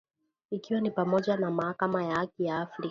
[0.51, 2.77] ikiwa ni pamoja na Mahakama ya Haki ya Afrika,